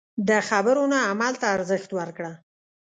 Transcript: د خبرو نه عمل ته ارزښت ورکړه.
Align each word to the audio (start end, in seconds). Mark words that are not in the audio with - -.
د 0.27 0.31
خبرو 0.47 0.83
نه 0.91 0.99
عمل 1.09 1.33
ته 1.41 1.47
ارزښت 1.57 1.89
ورکړه. 1.99 2.31